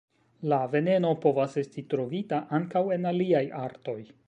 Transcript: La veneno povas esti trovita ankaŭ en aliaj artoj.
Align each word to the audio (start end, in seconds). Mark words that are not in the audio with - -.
La 0.53 0.57
veneno 0.71 1.11
povas 1.25 1.59
esti 1.63 1.85
trovita 1.93 2.41
ankaŭ 2.61 2.85
en 2.99 3.09
aliaj 3.13 3.45
artoj. 3.63 3.99